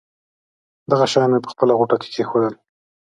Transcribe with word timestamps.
دغه 0.91 1.05
شیان 1.11 1.29
مې 1.31 1.39
په 1.43 1.49
خپله 1.53 1.73
غوټه 1.79 1.95
کې 2.01 2.09
کېښودل. 2.15 2.53